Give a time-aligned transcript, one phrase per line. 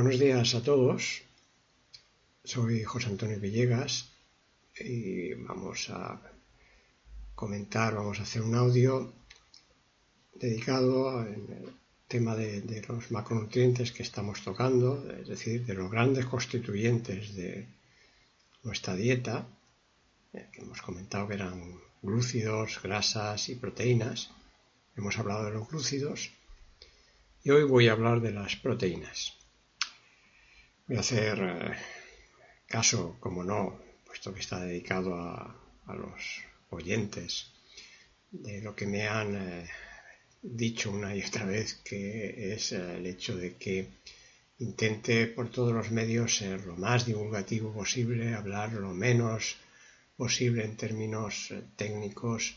[0.00, 1.22] Buenos días a todos.
[2.44, 4.08] Soy José Antonio Villegas
[4.78, 6.22] y vamos a
[7.34, 9.12] comentar, vamos a hacer un audio
[10.36, 11.74] dedicado al
[12.06, 17.66] tema de, de, los macronutrientes que estamos tocando, es decir, de los grandes constituyentes de
[18.62, 19.48] nuestra dieta,
[20.32, 24.30] eh, que hemos comentado que eran glúcidos, grasas y proteínas.
[24.96, 26.30] Hemos hablado de los glúcidos
[27.42, 29.37] y hoy voy a hablar de las proteínas.
[30.88, 31.76] Voy a hacer eh,
[32.66, 35.54] caso, como no, puesto que está dedicado a,
[35.84, 36.40] a, los
[36.70, 37.52] oyentes,
[38.30, 39.68] de lo que me han eh,
[40.40, 43.86] dicho una y otra vez, que es eh, el hecho de que
[44.60, 49.58] intente por todos los medios ser lo más divulgativo posible, hablar lo menos
[50.16, 52.56] posible en términos técnicos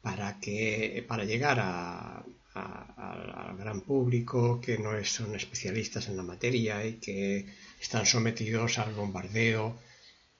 [0.00, 2.24] para que para llegar a,
[2.58, 7.46] al gran público que no son especialistas en la materia y que
[7.80, 9.78] están sometidos al bombardeo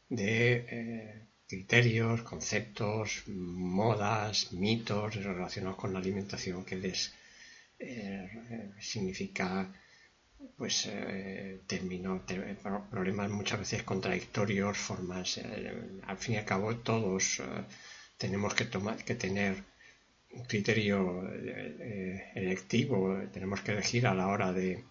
[0.09, 7.15] de eh, criterios, conceptos, modas, mitos relacionados con la alimentación que les
[7.79, 9.73] eh, significa
[10.57, 12.23] pues eh, términos,
[12.91, 15.41] problemas muchas veces contradictorios, formas.
[16.07, 17.43] Al fin y al cabo todos
[18.17, 19.65] tenemos que tomar que tener
[20.39, 24.85] un criterio eh, electivo, tenemos que elegir a la hora de,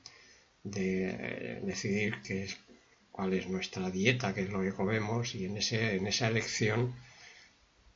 [0.76, 2.58] eh, decidir qué es,
[3.12, 6.94] cuál es nuestra dieta, qué es lo que comemos y en, ese, en esa elección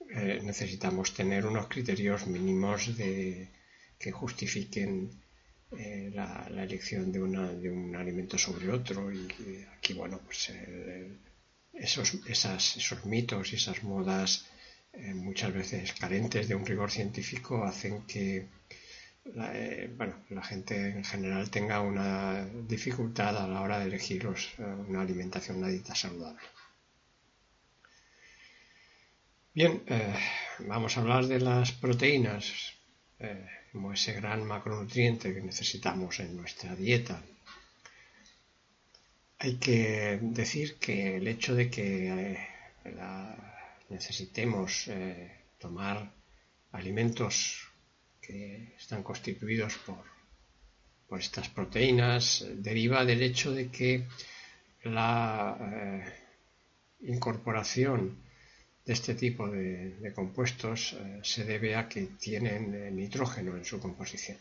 [0.10, 3.50] eh, necesitamos tener unos criterios mínimos de,
[4.00, 5.10] que justifiquen
[5.72, 9.28] eh, la, elección de, una, de, un alimento sobre otro y,
[9.78, 10.52] aquí bueno pues
[11.74, 14.46] esos, esas, esos mitos y esas modas
[14.94, 18.48] eh, muchas veces carentes de un rigor científico hacen que
[19.24, 24.24] la, eh, bueno, la gente en general tenga una dificultad a la hora de elegir
[24.26, 26.42] los, eh, una alimentación, una saludable.
[29.54, 29.84] Bien,
[30.60, 32.74] vamos a hablar de las proteínas,
[33.74, 37.22] como ese gran macronutriente que necesitamos en nuestra dieta.
[39.40, 42.38] Hay que decir que el hecho de que
[42.96, 43.52] la
[43.92, 45.30] necesitemos eh,
[45.60, 45.98] tomar
[46.72, 47.68] alimentos
[48.22, 50.10] que están constituidos por,
[51.20, 54.08] estas proteínas deriva del hecho de que
[54.84, 56.22] la eh,
[57.02, 58.16] incorporación
[58.86, 63.80] de este tipo de, compuestos eh, se debe a que tienen eh, nitrógeno en su
[63.80, 64.38] composición.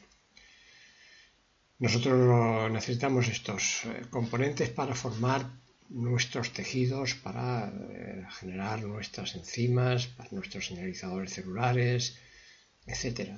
[1.79, 5.47] Nosotros necesitamos estos eh, componentes para formar
[5.91, 12.19] nuestros tejidos para eh, generar nuestras enzimas, para nuestros señalizadores celulares,
[12.87, 13.31] etc.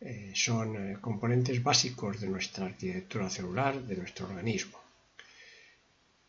[0.00, 4.78] Eh, son eh, componentes básicos de nuestra arquitectura celular, de nuestro organismo.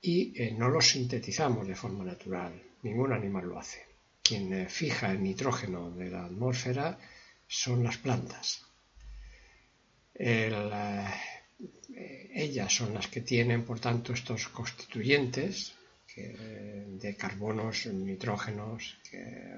[0.04, 3.86] Y no los sintetizamos de forma natural, ningún animal lo hace.
[4.24, 6.98] Quien fija el nitrógeno de la atmósfera
[7.48, 8.66] son las plantas.
[10.16, 10.56] El,
[12.34, 15.74] ellas son las que tienen, por tanto, estos constituyentes
[16.08, 18.98] que, de carbonos, nitrógenos,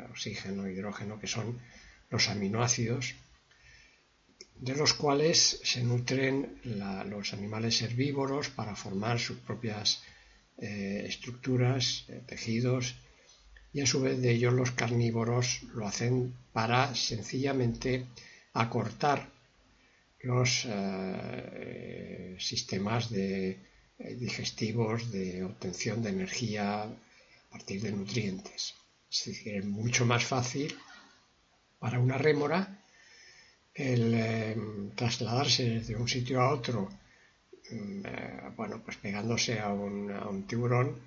[0.09, 1.59] oxígeno, hidrógeno, que son
[2.09, 3.15] los aminoácidos,
[4.55, 10.03] de los cuales se nutren los animales herbívoros para formar sus propias
[10.57, 12.95] eh, estructuras, eh, tejidos,
[13.73, 18.05] y a su vez de ellos los carnívoros lo hacen para sencillamente
[18.53, 19.32] acortar
[20.23, 23.59] los eh, sistemas de,
[23.99, 28.73] eh, digestivos de obtención de energía a partir de nutrientes.
[29.11, 30.75] Es decir, es mucho más fácil
[31.79, 32.79] para una rémora
[33.73, 34.57] el eh,
[34.95, 36.89] trasladarse desde un sitio a otro,
[37.71, 40.99] mm, eh, bueno, pues pegándose a un, tiburón,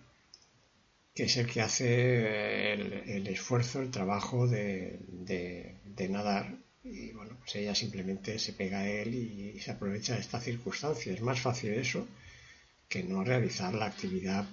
[1.15, 7.37] que es el que hace el, esfuerzo, el trabajo de, de, de nadar y bueno,
[7.39, 11.13] pues ella simplemente se pega a él y, se aprovecha de esta circunstancia.
[11.13, 12.07] Es más fácil eso
[12.89, 14.47] que no realizar la actividad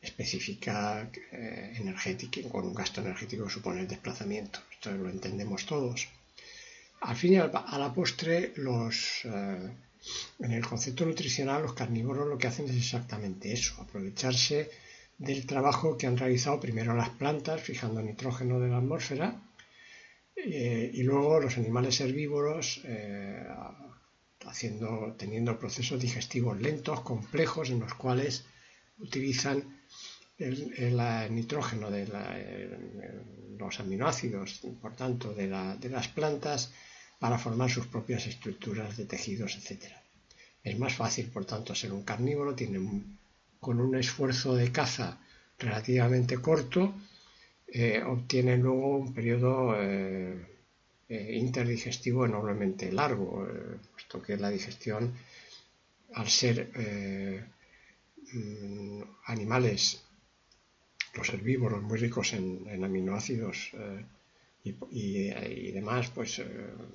[0.00, 4.60] específica eh, energética con un gasto energético que supone el desplazamiento.
[4.72, 6.08] Esto lo entendemos todos.
[7.00, 9.70] Al fin y al, a la postre, los, eh,
[10.38, 14.70] En el concepto nutricional, los carnívoros lo que hacen es exactamente eso, aprovecharse
[15.18, 19.42] del trabajo que han realizado primero las plantas, fijando nitrógeno de la atmósfera,
[20.36, 23.42] eh, y luego los animales herbívoros eh,
[25.16, 28.44] teniendo procesos digestivos lentos, complejos, en los cuales
[28.98, 29.80] utilizan
[30.38, 32.06] el, nitrógeno de
[33.58, 35.48] los aminoácidos, por tanto, de,
[35.80, 36.72] de, las plantas
[37.18, 39.84] para formar sus propias estructuras de tejidos, etc.
[40.62, 42.78] Es más fácil, por tanto, ser un carnívoro, tiene
[43.58, 45.18] con un esfuerzo de caza
[45.58, 46.94] relativamente corto,
[47.78, 50.34] eh, obtienen luego un periodo eh,
[51.10, 53.46] eh, interdigestivo enormemente largo,
[53.92, 55.12] puesto que la digestión,
[56.14, 56.70] al ser
[59.26, 60.02] animales,
[61.14, 63.72] los herbívoros muy ricos en, aminoácidos
[64.64, 66.42] y, demás, pues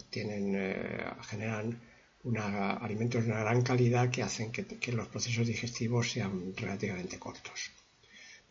[0.09, 0.43] tienen,
[1.29, 1.79] generan
[2.81, 7.71] alimentos de una gran calidad que hacen que los procesos digestivos sean relativamente cortos.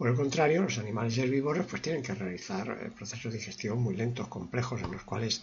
[0.01, 4.29] Por el contrario, los animales herbívoros pues tienen que realizar eh, procesos digestivos muy lentos,
[4.29, 5.43] complejos, en los cuales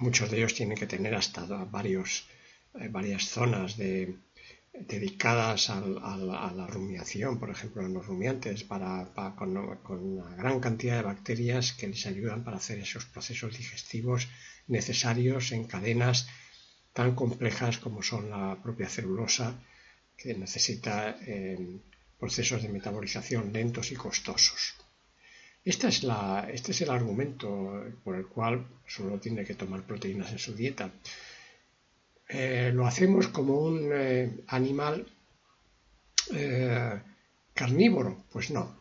[0.00, 2.26] muchos de ellos tienen que tener hasta varios,
[2.74, 10.34] eh, varias zonas dedicadas a la rumiación, por ejemplo, en los rumiantes, para, con, una
[10.34, 14.26] gran cantidad de bacterias que les ayudan para hacer esos procesos digestivos
[14.66, 16.26] necesarios en cadenas
[16.92, 19.62] tan complejas como son la propia celulosa,
[20.16, 21.78] que necesita eh,
[22.20, 24.74] procesos de metabolización lentos y costosos.
[25.64, 30.90] Este es el argumento por el cual solo tiene que tomar proteínas en su dieta.
[32.28, 35.06] Eh, lo hacemos como un eh, animal
[36.32, 37.00] eh,
[37.52, 38.24] carnívoro.
[38.32, 38.80] Pues no,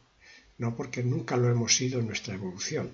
[0.57, 2.91] no porque nunca lo hemos sido en nuestra evolución.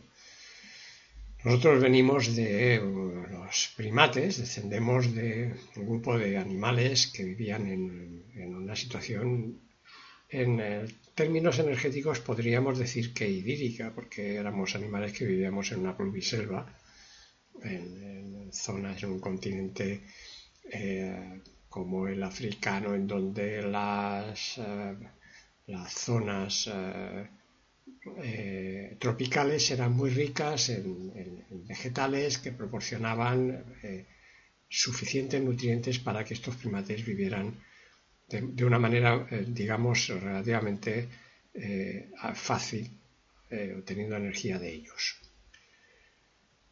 [1.44, 2.80] Nosotros venimos de
[3.30, 9.60] los primates, descendemos de un grupo de animales que vivían en una situación
[10.42, 15.96] en eh, términos energéticos podríamos decir que idílica, porque éramos animales que vivíamos en una
[15.96, 16.62] pluviselva,
[17.64, 20.02] en, zonas, en un continente
[20.72, 24.96] eh, como el africano, en donde las, eh,
[25.68, 26.70] las zonas
[29.00, 31.12] tropicales eran muy ricas en,
[31.50, 33.64] en vegetales que proporcionaban
[34.70, 37.56] suficientes nutrientes para que estos primates vivieran
[38.28, 41.08] de, una manera, eh, digamos, relativamente
[41.54, 42.90] eh, fácil,
[43.50, 45.18] eh, obteniendo energía de ellos.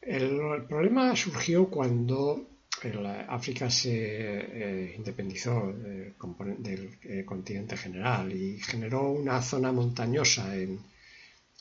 [0.01, 2.49] El, problema surgió cuando
[3.29, 10.81] África se independizó del, continente general y generó una zona montañosa en,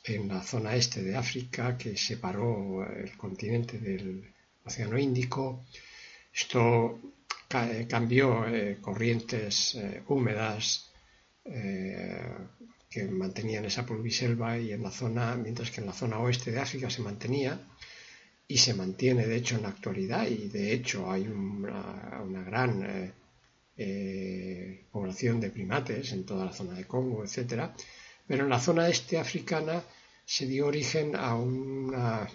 [0.03, 4.33] en la zona este de África que separó el continente del
[4.65, 5.63] Océano Índico.
[6.33, 6.99] Esto
[7.87, 10.89] cambió eh, corrientes eh, húmedas
[12.89, 16.59] que mantenían esa pulviselva y en la zona, mientras que en la zona oeste de
[16.59, 17.59] África se mantenía
[18.47, 20.25] y se mantiene de hecho en la actualidad.
[20.27, 23.13] Y de hecho hay una, gran
[24.89, 27.75] población de primates en toda la zona de Congo, etcétera,
[28.25, 29.83] pero en la zona este africana
[30.23, 32.29] se dio origen a unos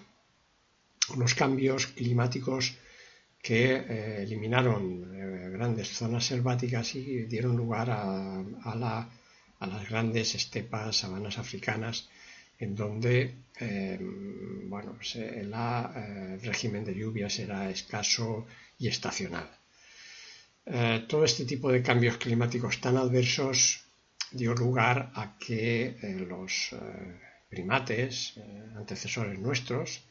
[1.35, 2.77] cambios climáticos
[3.41, 4.83] que eh, eliminaron
[5.15, 8.43] eh, grandes zonas selváticas y dieron lugar a,
[9.67, 12.09] las grandes estepas, sabanas africanas,
[12.59, 13.97] en donde eh,
[14.65, 15.51] bueno, pues, el
[16.41, 18.45] régimen de lluvias era escaso
[18.77, 19.49] y estacional.
[21.07, 23.83] todo este tipo de cambios climáticos tan adversos
[24.31, 26.75] dio lugar a que los
[27.49, 28.35] primates,
[28.75, 30.03] antecesores nuestros,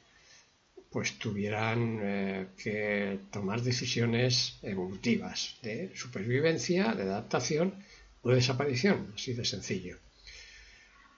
[0.90, 7.74] pues tuvieran eh, que tomar decisiones evolutivas de supervivencia, de adaptación
[8.22, 9.98] o de desaparición, así de sencillo.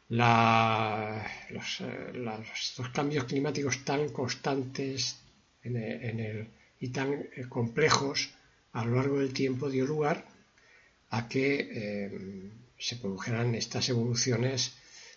[0.09, 5.19] los, eh, cambios climáticos tan constantes
[5.63, 8.31] y tan eh, complejos
[8.73, 10.27] a lo largo del tiempo dio lugar
[11.11, 14.75] a que se produjeran estas evoluciones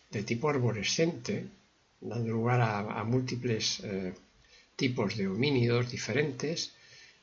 [0.10, 1.46] de tipo arborescente,
[2.02, 3.84] dando lugar a, múltiples
[4.76, 6.74] tipos de homínidos diferentes,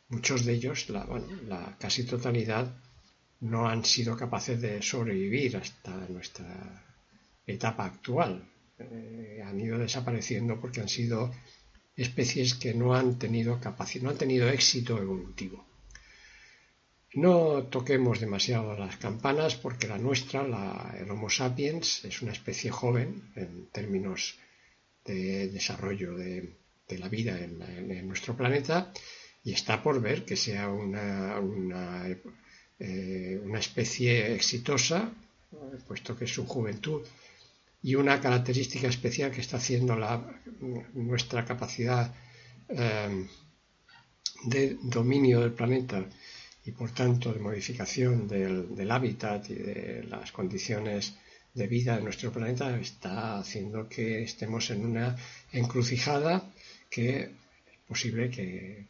[0.08, 2.74] muchos de ellos, la, casi totalidad,
[3.40, 6.84] no han sido capaces de sobrevivir hasta nuestra
[7.46, 8.44] etapa actual.
[8.78, 11.32] Eh, han ido desapareciendo porque han sido
[11.96, 15.64] especies que no han tenido capacidad, no han tenido éxito evolutivo.
[17.12, 22.70] No toquemos demasiado las campanas porque la nuestra, la, el Homo sapiens, es una especie
[22.70, 24.38] joven en términos
[25.04, 26.59] de desarrollo de,
[26.90, 28.92] de la vida en, nuestro planeta
[29.44, 31.38] y está por ver que sea una,
[32.78, 35.12] eh, una especie exitosa,
[35.86, 37.02] puesto que es su juventud,
[37.82, 40.22] y una característica especial que está haciendo la,
[40.92, 42.14] nuestra capacidad
[42.68, 43.26] eh,
[44.44, 46.04] de dominio del planeta
[46.64, 51.14] y por tanto de modificación del, del, hábitat y de las condiciones
[51.54, 55.16] de vida de nuestro planeta está haciendo que estemos en una
[55.52, 56.50] encrucijada
[56.90, 57.28] que es
[57.86, 58.86] posible que,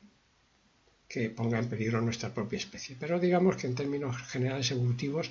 [1.08, 2.96] que ponga en peligro nuestra propia especie.
[2.98, 5.30] Pero digamos que en términos generales evolutivos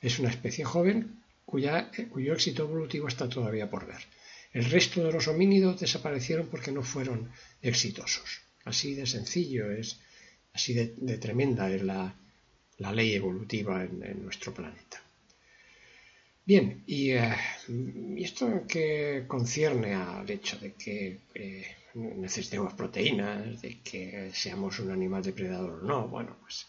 [0.00, 4.02] es una especie joven cuya, cuyo éxito evolutivo está todavía por ver.
[4.52, 7.30] El resto de los homínidos desaparecieron porque no fueron
[7.62, 8.40] exitosos.
[8.64, 10.00] Así de sencillo es,
[10.52, 12.14] así de, tremenda es la,
[12.92, 15.00] ley evolutiva en, nuestro planeta.
[16.44, 17.36] Bien, y, eh,
[18.18, 25.22] esto que concierne al hecho de que eh, necesitemos proteínas, de que seamos un animal
[25.22, 26.66] depredador o no, bueno, pues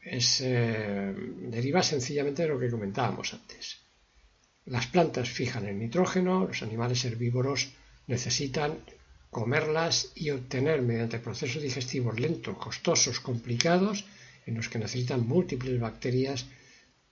[0.00, 1.14] es, eh,
[1.56, 3.78] deriva sencillamente de lo que comentábamos antes.
[4.66, 7.72] Las plantas fijan el nitrógeno, los animales herbívoros
[8.06, 8.78] necesitan
[9.30, 14.04] comerlas y obtener mediante procesos digestivos lentos, costosos, complicados,
[14.46, 16.46] en los que necesitan múltiples bacterias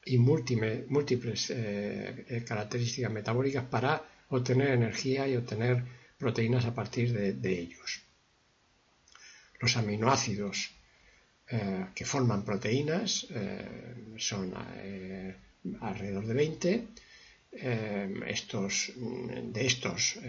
[0.04, 7.52] y múltiples, eh, eh, características metabólicas para obtener energía y obtener proteínas a partir de
[7.64, 8.02] ellos.
[9.60, 10.70] Los aminoácidos
[11.52, 15.34] eh, que forman proteínas, eh, son eh,
[15.80, 16.86] alrededor de 20.
[18.30, 20.20] estos, de estos,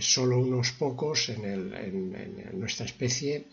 [0.00, 3.46] solo unos pocos en, nuestra especie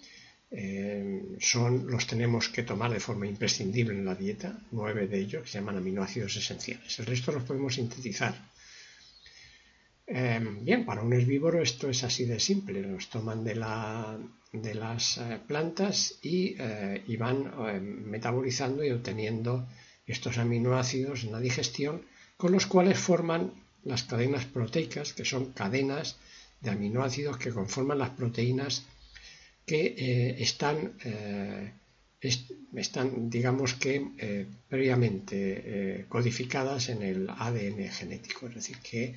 [1.40, 5.50] son, los tenemos que tomar de forma imprescindible en la dieta, nueve de ellos, que
[5.50, 6.98] se llaman aminoácidos esenciales.
[6.98, 8.34] El resto los podemos sintetizar
[10.14, 15.40] Em, bien, para un herbívoro esto es así de simple, los toman de, las eh,
[15.48, 17.38] plantas y, eh, van
[17.70, 19.70] em, metabolizando y obteniendo
[20.06, 22.04] estos aminoácidos en la digestión,
[22.36, 23.54] con los cuales forman
[23.86, 26.18] las cadenas proteicas, que son cadenas
[26.60, 28.84] de aminoácidos que conforman las proteínas
[29.66, 30.76] que eh, están,
[32.74, 33.94] están, digamos que,
[34.68, 39.16] previamente codificadas en el ADN genético, es decir, que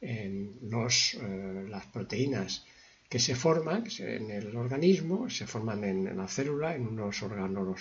[0.00, 2.64] en eh, las proteínas
[3.08, 7.80] que se forman en el organismo, se forman en, la célula, en unos órganos,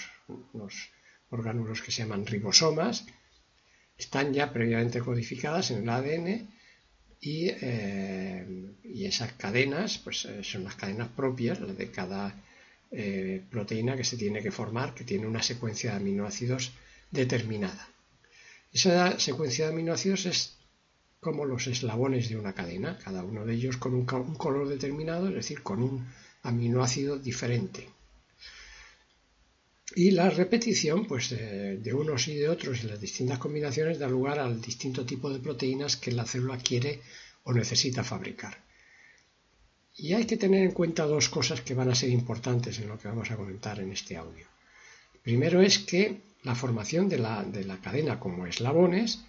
[0.54, 3.06] unos que se llaman ribosomas,
[3.98, 6.50] están ya previamente codificadas en el ADN
[7.22, 12.36] y, eh, y esas cadenas pues, eh, son las cadenas propias de cada
[13.52, 16.72] proteína que se tiene que formar, que tiene una secuencia de aminoácidos
[17.12, 17.88] determinada.
[18.74, 20.59] Esa secuencia de aminoácidos es
[21.20, 25.36] como los eslabones de una cadena, cada uno de ellos con un, color determinado, es
[25.36, 26.08] decir, con un
[26.44, 27.90] aminoácido diferente.
[29.96, 34.40] Y la repetición pues, de unos y de otros y las distintas combinaciones da lugar
[34.40, 37.02] al distinto tipo de proteínas que la célula quiere
[37.44, 38.64] o necesita fabricar.
[39.98, 42.98] Y hay que tener en cuenta dos cosas que van a ser importantes en lo
[42.98, 44.46] que vamos a comentar en este audio.
[45.24, 49.20] Primero es que la formación de la, de la cadena como eslabones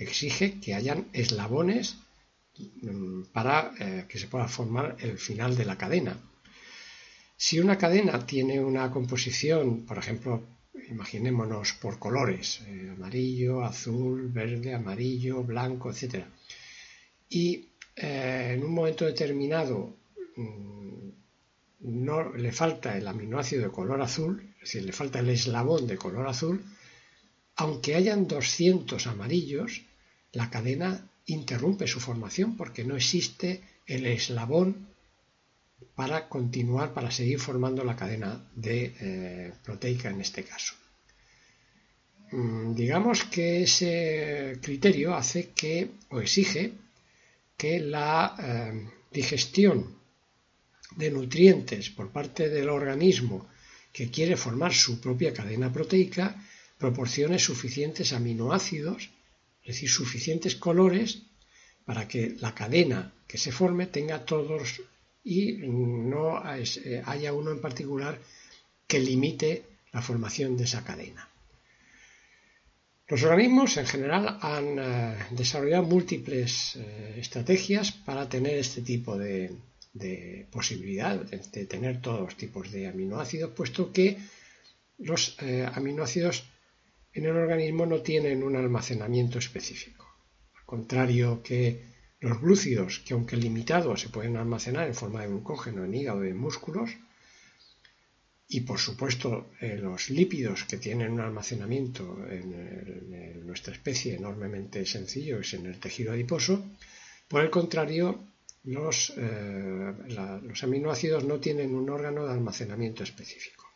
[0.00, 1.96] exige que hayan eslabones
[2.82, 6.16] mm, para eh, que se pueda formar el final de la cadena.
[7.36, 10.42] Si una cadena tiene una composición, por ejemplo,
[10.88, 16.24] imaginémonos por colores, eh, amarillo, azul, verde, amarillo, blanco, etc.
[17.28, 19.96] Y eh, en un momento determinado
[20.36, 21.08] mm,
[21.80, 25.96] no le falta el aminoácido de color azul, es decir, le falta el eslabón de
[25.96, 26.62] color azul,
[27.56, 29.82] aunque hayan 200 amarillos,
[30.32, 34.88] la cadena interrumpe su formación porque no existe el eslabón
[35.94, 40.74] para continuar, para seguir formando la cadena de eh, proteica en este caso.
[42.32, 46.72] Mm, digamos que ese criterio hace que, o exige,
[47.56, 49.98] que la eh, digestión
[50.96, 53.48] de nutrientes por parte del organismo
[53.92, 56.36] que quiere formar su propia cadena proteica
[56.78, 59.10] proporcione suficientes aminoácidos
[59.70, 61.22] es decir, suficientes colores
[61.84, 64.82] para que la cadena que se forme tenga todos
[65.22, 68.18] y no eh, haya uno en particular
[68.88, 69.62] que limite
[69.92, 71.28] la formación de esa cadena.
[73.06, 79.54] Los organismos en general han eh, desarrollado múltiples eh, estrategias para tener este tipo de,
[80.50, 84.18] posibilidad de, tener todos los tipos de aminoácidos, puesto que
[84.98, 85.36] los
[85.74, 86.44] aminoácidos
[87.12, 90.06] en el organismo no tienen un almacenamiento específico.
[90.54, 91.90] Al contrario que
[92.20, 96.28] los glúcidos, que aunque limitados se pueden almacenar en forma de glucógeno en hígado y
[96.28, 96.90] en músculos,
[98.52, 105.40] y por supuesto eh, los lípidos que tienen un almacenamiento en, nuestra especie enormemente sencillo,
[105.40, 106.64] es en el tejido adiposo,
[107.26, 108.24] por el contrario,
[108.64, 109.94] los, eh,
[110.62, 113.66] aminoácidos no tienen un órgano de almacenamiento específico.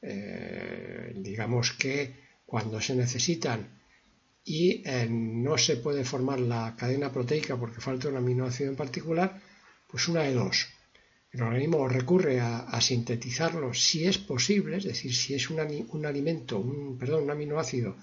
[0.00, 3.66] Eh, digamos que cuando se necesitan
[4.44, 9.40] y no se puede formar la cadena proteica porque falta un aminoácido en particular,
[9.90, 10.66] pues una de dos.
[11.32, 15.60] El organismo recurre a, sintetizarlo si es posible, es decir, si es un,
[16.04, 17.96] alimento, un, perdón, un aminoácido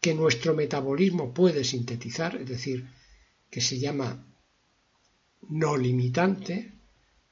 [0.00, 2.86] que nuestro metabolismo puede sintetizar, es decir,
[3.50, 4.24] que se llama
[5.48, 6.70] no limitante,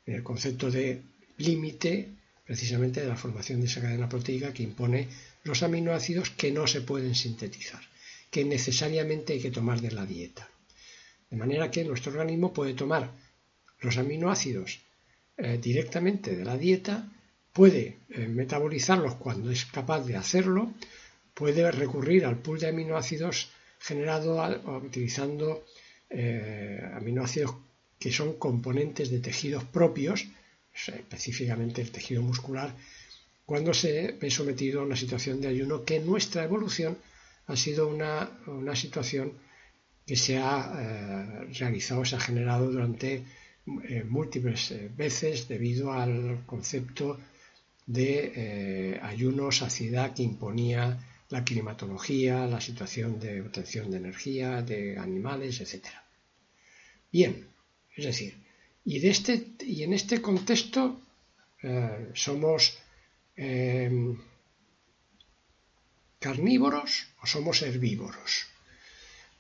[0.05, 1.01] en el concepto de
[1.37, 2.09] límite
[2.45, 5.07] precisamente de la formación de esa cadena proteica que impone
[5.45, 7.83] los aminoácidos que no se pueden sintetizar,
[8.31, 10.49] que necesariamente hay que tomar de la dieta.
[11.31, 13.11] De manera que nuestro organismo puede tomar
[13.81, 14.81] los aminoácidos
[15.37, 17.09] eh, directamente de la dieta,
[17.53, 20.73] puede eh, metabolizarlos cuando es capaz de hacerlo,
[21.35, 24.41] puede recurrir al pool de aminoácidos generado
[24.83, 25.65] utilizando
[26.09, 27.55] eh, aminoácidos
[27.99, 30.27] que son componentes de tejidos propios,
[30.73, 32.75] específicamente el tejido muscular,
[33.47, 36.97] cuando se ve sometido a una situación de ayuno que en nuestra evolución
[37.47, 38.31] ha sido una,
[38.75, 39.33] situación
[40.07, 43.23] que se ha realizado, se ha generado durante
[43.67, 47.19] eh, múltiples eh, veces debido al concepto
[47.87, 50.99] de eh, ayuno, saciedad que imponía
[51.31, 55.87] la climatología, la situación de obtención de energía, de animales, etc.
[57.11, 57.47] Bien,
[57.97, 58.35] es decir,
[58.85, 61.01] y, de este, y en este contexto
[62.13, 62.77] somos
[66.19, 68.47] carnívoros o somos herbívoros.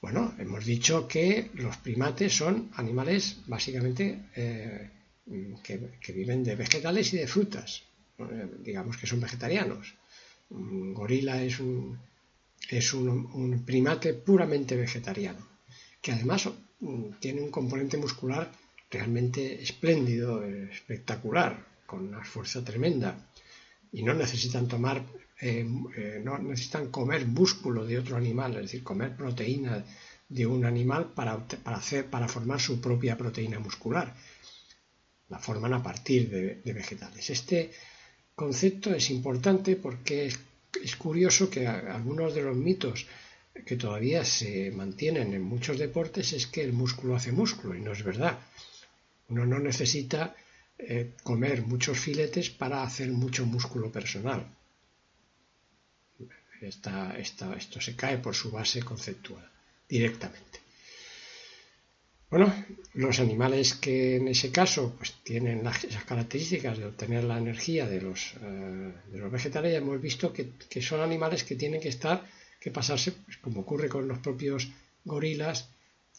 [0.04, 4.90] Bueno, hemos dicho que los primates son animales básicamente eh,
[5.62, 7.84] que, viven de vegetales y de frutas.
[8.18, 9.94] Eh, digamos que son vegetarianos.
[10.50, 11.98] Un gorila es un,
[12.68, 15.48] es un, primate puramente vegetariano,
[16.02, 18.52] que además mm, tiene un componente muscular
[18.90, 21.52] realmente espléndido, espectacular,
[21.87, 23.16] con una fuerza tremenda.
[23.94, 25.02] Y no necesitan tomar
[25.40, 29.85] eh, eh, no necesitan comer músculo de otro animal, es decir, comer proteína
[30.28, 34.14] de un animal para, hacer, para formar su propia proteína muscular.
[35.28, 37.28] La forman a partir de, vegetales.
[37.30, 37.72] Este
[38.35, 43.07] concepto es importante porque es, curioso que algunos de los mitos
[43.66, 47.92] que todavía se mantienen en muchos deportes es que el músculo hace músculo y no
[47.92, 48.38] es verdad.
[49.28, 50.35] Uno no necesita
[50.78, 54.46] eh, comer muchos filetes para hacer mucho músculo personal
[56.66, 59.48] esto se cae por su base conceptual
[59.88, 60.60] directamente.
[62.30, 62.52] Bueno,
[62.94, 67.87] los animales que en ese caso pues, tienen las, esas características de obtener la energía
[67.87, 71.90] de los, eh, de los vegetales, ya hemos visto que, son animales que tienen que
[71.90, 72.24] estar,
[72.60, 74.68] que pasarse, pues, como ocurre con los propios
[75.04, 75.68] gorilas,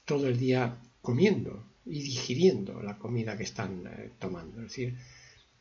[0.05, 4.61] todo el día comiendo y digiriendo la comida que están eh, tomando.
[4.61, 4.95] Es decir,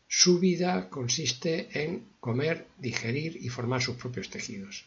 [0.06, 4.84] su vida consiste en comer, digerir y formar sus propios tejidos.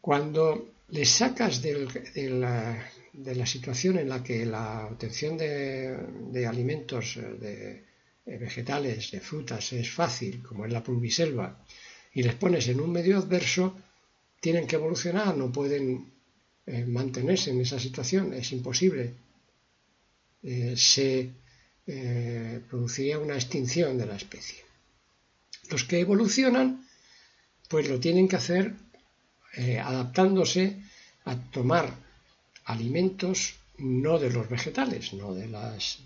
[0.00, 7.82] Cuando les sacas de, la, situación en la que la obtención de, alimentos de,
[8.26, 11.64] vegetales, de frutas, es fácil, como es la pulviselva,
[12.12, 13.74] y les pones en un medio adverso,
[14.40, 16.12] tienen que evolucionar, no pueden
[16.66, 19.14] eh, mantenerse en esa situación, es imposible.
[20.46, 21.30] Eh, se
[21.86, 24.62] eh, produciría una extinción de la especie.
[25.70, 26.86] Los que evolucionan,
[27.68, 28.74] pues lo tienen que hacer
[29.56, 30.82] eh, adaptándose
[31.24, 31.96] a tomar
[32.66, 35.98] alimentos no de los vegetales, no de las,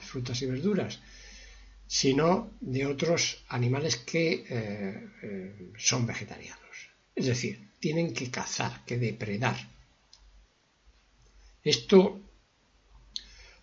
[0.00, 0.98] frutas y verduras,
[1.86, 4.44] sino de otros animales que
[5.78, 6.88] son vegetarianos.
[7.14, 9.56] Es decir, tienen que cazar, que depredar.
[11.62, 12.20] Esto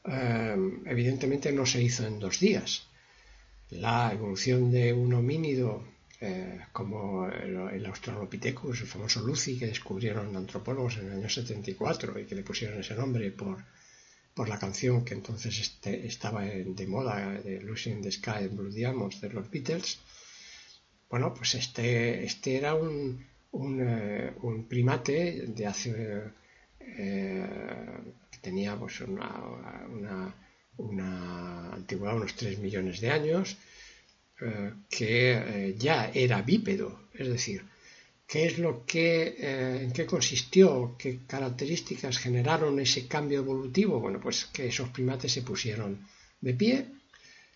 [0.04, 2.88] Em, evidentemente no se hizo en dos días.
[3.70, 5.84] La evolución de un homínido
[6.20, 12.26] eh, como el, Australopithecus, el famoso Lucy que descubrieron antropólogos en el año 74 y
[12.26, 13.64] que le pusieron ese nombre por,
[14.34, 18.72] por la canción que entonces este, estaba de moda de Lucy in the Sky Blue
[18.72, 20.00] Diamonds de los Beatles.
[21.10, 24.34] Bueno, pues este, este era un, un, eh,
[24.68, 26.24] primate de hace
[26.80, 27.48] eh,
[28.42, 30.36] tenía pues una,
[30.78, 33.58] una, antigüedad de unos 3 millones de años,
[34.40, 37.64] eh, que eh, ya era bípedo, es decir,
[38.28, 44.00] ¿qué es lo que, eh, en qué consistió, qué características generaron ese cambio evolutivo?
[44.00, 46.08] Bueno, pues que esos primates se pusieron
[46.42, 46.86] de pie,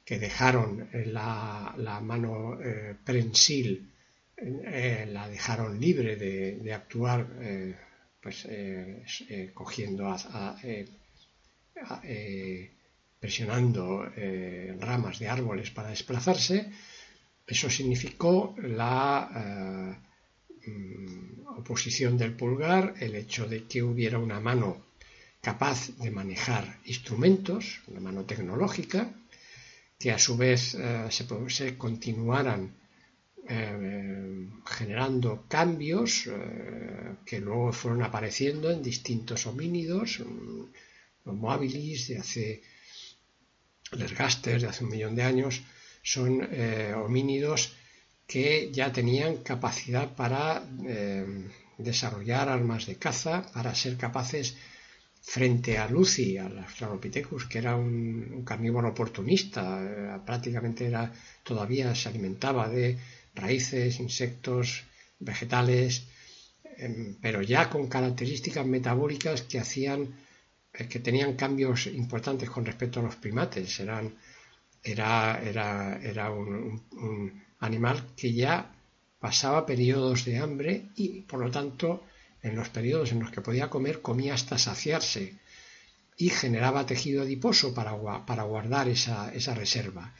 [0.03, 2.57] que dejaron la, mano
[3.05, 3.91] prensil,
[4.37, 7.27] la dejaron libre de, actuar,
[8.21, 8.47] pues
[9.53, 10.55] cogiendo a,
[13.19, 14.05] presionando
[14.79, 16.71] ramas de árboles para desplazarse,
[17.47, 19.97] eso significó la
[20.65, 24.91] mm, oposición del pulgar, el hecho de que hubiera una mano
[25.41, 29.11] capaz de manejar instrumentos, una mano tecnológica,
[29.99, 32.73] que a su vez eh, se, continuaran
[33.47, 40.19] eh, generando cambios eh, que luego fueron apareciendo en distintos homínidos,
[41.25, 42.61] los móviles de hace,
[43.91, 45.61] Lergaster de hace un millón de años,
[46.03, 46.41] son
[46.95, 47.73] homínidos
[48.25, 50.65] que ya tenían capacidad para
[51.77, 54.55] desarrollar armas de caza, para ser capaces
[55.21, 61.11] frente a Lucy, al Australopithecus, que era un, carnívoro oportunista, eh, prácticamente era,
[61.43, 62.97] todavía se alimentaba de
[63.35, 64.83] raíces, insectos,
[65.19, 66.07] vegetales,
[66.77, 70.15] em, pero ya con características metabólicas que hacían
[70.73, 73.79] eh, que tenían cambios importantes con respecto a los primates.
[73.79, 74.15] Eran,
[74.83, 76.81] era, era, era un,
[77.59, 78.73] animal que ya
[79.19, 82.03] pasaba periodos de hambre y por lo tanto
[82.41, 85.35] en los periodos en los que podía comer, comía hasta saciarse
[86.17, 87.93] y generaba tejido adiposo para,
[88.25, 90.15] para guardar esa, reserva.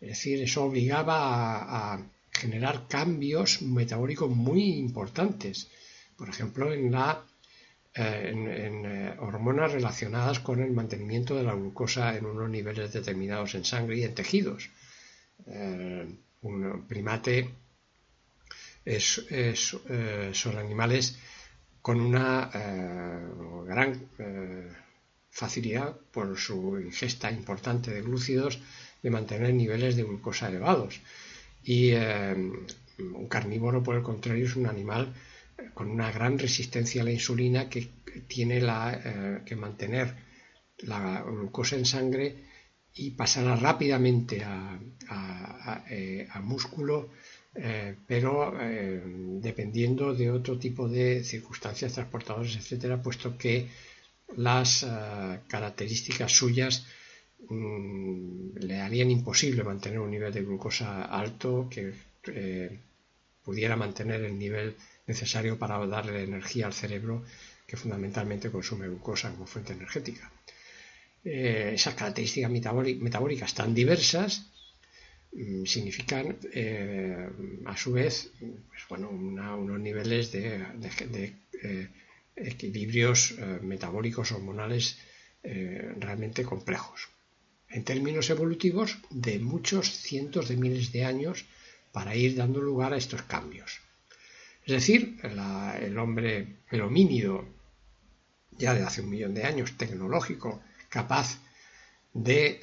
[0.00, 2.00] Es decir, eso obligaba a,
[2.38, 5.68] generar cambios metabólicos muy importantes.
[6.16, 7.24] Por ejemplo, en, la,
[7.94, 13.54] eh, en, eh, hormonas relacionadas con el mantenimiento de la glucosa en unos niveles determinados
[13.54, 14.70] en sangre y en tejidos.
[15.46, 16.06] Eh,
[16.42, 17.50] un primate
[18.84, 19.26] es,
[20.32, 21.18] son animales
[21.88, 23.28] con una eh,
[23.66, 24.68] gran eh,
[25.30, 28.60] facilidad por su ingesta importante de glúcidos
[29.02, 31.00] de mantener niveles de glucosa elevados.
[31.68, 35.14] Y eh, un carnívoro, por el contrario, es un animal
[35.74, 37.88] con una gran resistencia a la insulina que
[38.26, 40.14] tiene la, que mantener
[40.78, 42.26] la glucosa en sangre
[42.94, 44.78] y pasarla rápidamente a,
[45.10, 47.10] a músculo
[47.60, 49.02] eh, pero eh,
[49.40, 53.68] dependiendo de otro tipo de circunstancias transportadoras, etcétera, puesto que
[54.36, 56.86] las eh, características suyas
[57.48, 61.92] mm, le harían imposible mantener un nivel de glucosa alto que
[63.42, 67.24] pudiera mantener el nivel necesario para darle energía al cerebro
[67.66, 70.30] que fundamentalmente consume glucosa como fuente energética.
[71.24, 74.48] esas características metabólicas tan diversas
[75.32, 77.28] Mm, significan eh,
[77.66, 80.64] a su vez pues, bueno, unos niveles de,
[81.62, 81.88] eh,
[82.34, 84.98] equilibrios eh, metabólicos hormonales
[85.42, 87.08] realmente complejos.
[87.70, 91.44] En términos evolutivos, de muchos cientos de miles de años
[91.92, 93.80] para ir dando lugar a estos cambios.
[94.64, 97.46] Es decir, el hombre, el homínido,
[98.58, 101.38] ya de hace un millón de años, tecnológico, capaz
[102.12, 102.60] de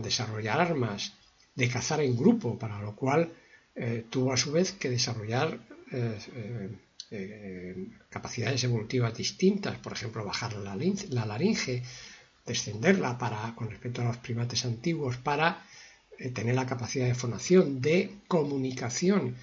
[0.00, 1.14] desarrollar armas,
[1.54, 3.32] de cazar en grupo, para lo cual
[3.74, 5.58] eh, tuvo a su vez que desarrollar
[5.92, 6.18] eh,
[7.10, 10.76] eh, capacidades evolutivas distintas, por ejemplo, bajar la,
[11.26, 11.82] laringe,
[12.46, 15.64] descenderla para, con respecto a los primates antiguos para
[16.34, 19.36] tener la capacidad de fonación, de comunicación,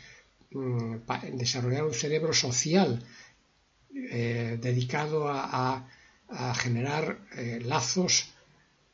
[0.52, 0.96] mm,
[1.34, 3.04] desarrollar un cerebro social
[3.90, 5.84] dedicado a
[6.56, 7.20] generar
[7.64, 8.30] lazos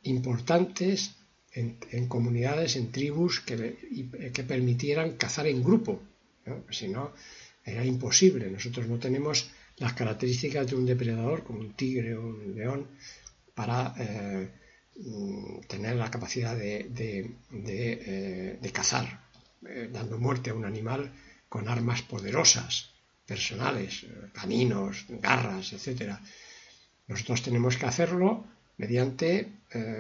[0.04, 1.16] importantes
[1.54, 6.02] en, comunidades, en tribus que, que, permitieran cazar en grupo.
[6.70, 7.12] Si no,
[7.64, 8.50] era imposible.
[8.50, 12.88] Nosotros no tenemos las características de un depredador como un tigre o un león
[13.54, 14.52] para eh,
[14.98, 19.28] mm, tener la capacidad de, eh, cazar,
[19.68, 21.12] eh, dando muerte a un animal
[21.50, 22.92] con armas poderosas,
[23.26, 26.18] personales, caninos, garras, etc.
[27.08, 28.46] Nosotros tenemos que hacerlo
[28.78, 29.52] mediante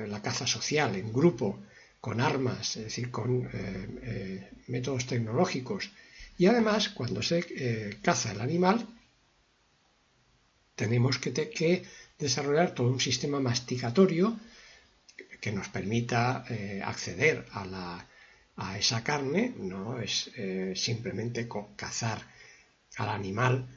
[0.07, 1.63] la caza social, en grupo,
[2.01, 3.47] con armas, es decir, con
[4.67, 5.91] métodos tecnológicos.
[6.37, 8.87] Y además, cuando se caza el animal,
[10.75, 11.83] tenemos que,
[12.17, 14.38] desarrollar todo un sistema masticatorio
[15.41, 16.45] que nos permita
[16.86, 18.06] acceder a,
[18.56, 20.32] a, esa carne, no es
[20.76, 22.21] simplemente cazar
[22.97, 23.67] al animal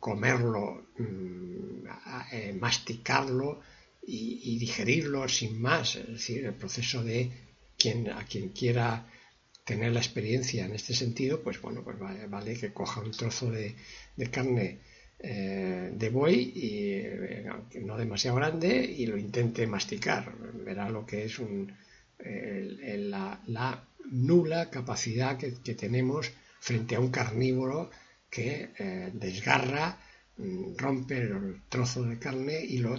[0.00, 1.86] comerlo, mm,
[2.32, 3.60] eh, masticarlo
[4.06, 5.96] y, digerirlo sin más.
[5.96, 7.30] Es decir, el proceso de
[7.78, 9.06] quien, a quien quiera
[9.64, 11.96] tener la experiencia en este sentido, pues bueno, pues
[12.28, 13.76] vale, que coja un trozo de,
[14.30, 14.80] carne
[15.22, 17.44] eh, de buey, y, eh,
[17.82, 20.32] no demasiado grande, y lo intente masticar.
[20.64, 21.72] Verá lo que es un,
[22.18, 27.90] la, nula capacidad que, tenemos frente a un carnívoro
[28.30, 29.98] que eh, desgarra,
[30.38, 32.98] mm, rompe el trozo de carne y lo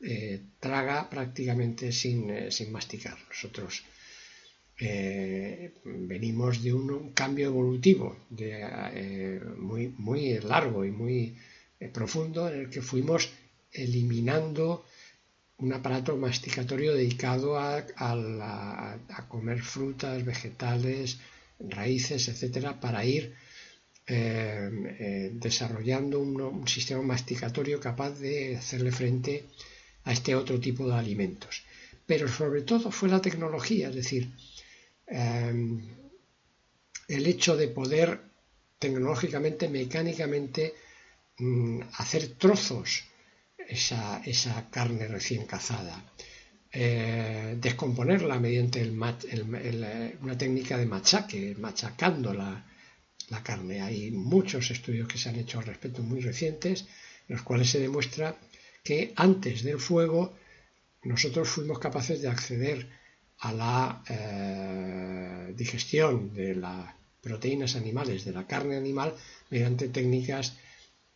[0.00, 3.16] eh, traga prácticamente sin, sin masticar.
[3.28, 3.82] Nosotros
[4.78, 11.36] venimos de un, cambio evolutivo de, muy, largo y muy
[11.92, 13.30] profundo en el que fuimos
[13.72, 14.84] eliminando
[15.58, 17.84] un aparato masticatorio dedicado a,
[19.28, 21.18] comer frutas, vegetales,
[21.58, 23.34] raíces, etcétera, para ir
[24.06, 29.44] eh, eh, desarrollando un, sistema masticatorio capaz de hacerle frente
[30.04, 31.64] a este otro tipo de alimentos.
[32.06, 34.30] Pero sobre todo fue la tecnología, es decir,
[35.06, 35.78] eh,
[37.08, 38.20] el hecho de poder
[38.78, 40.74] tecnológicamente, mecánicamente,
[41.38, 43.04] mm, hacer trozos
[43.68, 46.02] esa, esa carne recién cazada.
[46.72, 52.64] Eh, descomponerla mediante eh, una técnica de machaque, machacando la,
[53.30, 53.80] la, carne.
[53.80, 56.82] Hay muchos estudios que se han hecho al respecto muy recientes,
[57.28, 58.36] en los cuales se demuestra
[58.84, 60.36] que antes del fuego
[61.04, 62.88] nosotros fuimos capaces de acceder
[63.40, 69.14] a la eh, digestión de las proteínas animales, de la carne animal,
[69.50, 70.56] mediante técnicas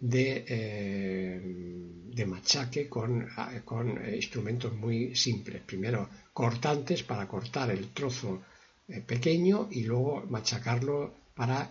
[0.02, 3.28] eh, de, machaque con,
[3.64, 5.62] con, instrumentos muy simples.
[5.62, 8.42] Primero cortantes para cortar el trozo
[8.88, 11.70] eh, pequeño y luego machacarlo para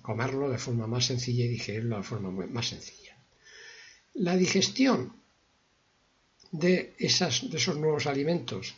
[0.00, 3.16] comerlo de forma más sencilla y digerirlo de forma más sencilla.
[4.14, 5.12] La digestión
[6.52, 8.74] de, esos nuevos alimentos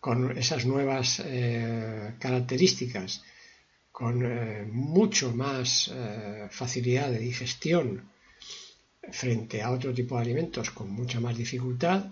[0.00, 1.22] con esas nuevas
[2.18, 3.22] características
[3.98, 8.08] con eh, mucho más eh, facilidad de digestión
[9.10, 12.06] frente a otro tipo de alimentos con mucha más dificultad,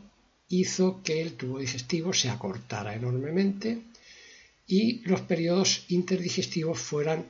[0.49, 3.83] hizo que el tubo digestivo se acortara enormemente
[4.67, 7.27] y los periodos interdigestivos fueran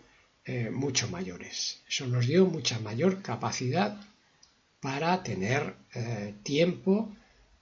[0.47, 1.83] eh, mucho mayores.
[1.87, 4.01] Eso nos dio mucha mayor capacidad
[4.87, 5.75] para tener
[6.45, 6.93] tiempo,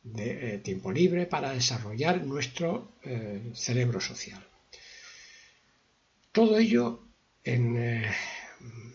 [0.02, 2.68] de, tiempo libre para desarrollar nuestro
[3.54, 4.42] cerebro social.
[6.34, 7.00] Todo ello
[7.44, 8.10] en eh,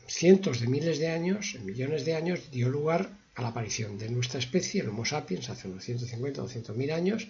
[0.07, 4.09] cientos de miles de años, en millones de años, dio lugar a la aparición de
[4.09, 7.29] nuestra especie, el Homo sapiens, hace unos 150 o 200 mil años,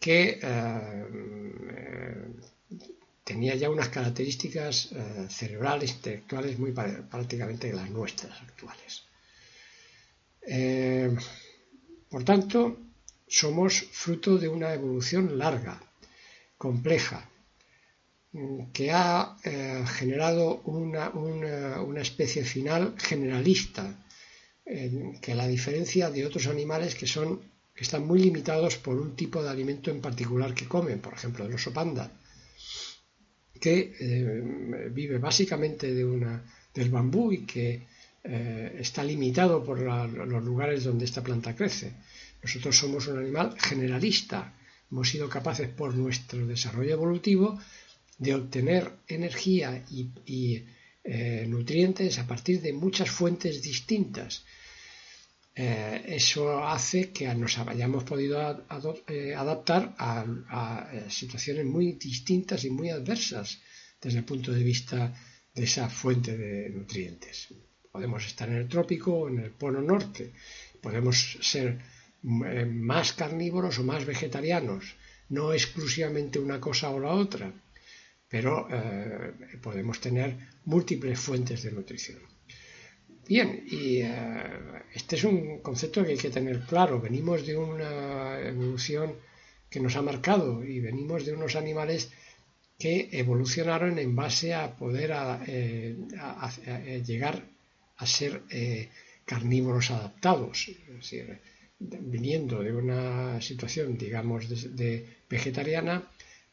[0.00, 1.06] que eh,
[1.70, 2.26] eh,
[3.22, 4.90] tenía ya unas características
[5.28, 9.04] cerebrales, intelectuales muy prácticamente las nuestras actuales.
[12.08, 12.78] Por tanto,
[13.26, 15.80] somos fruto de una evolución larga,
[16.56, 17.28] compleja,
[18.72, 24.04] que ha eh, generado una, especie final generalista,
[24.64, 27.40] que la diferencia de otros animales que son
[27.74, 31.54] están muy limitados por un tipo de alimento en particular que comen, por ejemplo el
[31.54, 32.10] oso panda,
[33.60, 37.86] que eh, vive básicamente de una, del bambú y que
[38.30, 41.94] eh, está limitado por los lugares donde esta planta crece.
[42.42, 44.52] Nosotros somos un animal generalista,
[44.92, 47.58] hemos sido capaces por nuestro desarrollo evolutivo
[48.18, 50.62] de obtener energía y,
[51.04, 54.44] eh, nutrientes a partir de muchas fuentes distintas.
[55.54, 63.58] Eh, eso hace que nos hayamos podido adaptar a, situaciones muy distintas y muy adversas
[64.02, 65.14] desde el punto de vista
[65.54, 67.48] de esa fuente de nutrientes.
[67.98, 70.32] Podemos estar en el trópico o en el polo norte,
[70.80, 71.78] podemos ser
[72.22, 74.96] más carnívoros o más vegetarianos,
[75.30, 77.52] no exclusivamente una cosa o la otra
[78.28, 79.32] pero eh,
[79.62, 82.18] podemos tener múltiples fuentes de nutrición.
[83.26, 84.12] Bien, y eh,
[84.94, 87.00] este es un concepto que hay que tener claro.
[87.00, 89.14] Venimos de una evolución
[89.68, 92.10] que nos ha marcado y venimos de unos animales
[92.78, 95.12] que evolucionaron en base a poder
[95.46, 97.42] eh, llegar
[97.98, 98.42] a ser
[99.24, 100.68] carnívoros adaptados.
[100.68, 101.40] Es decir,
[101.78, 106.08] viniendo de una situación, digamos, de vegetariana,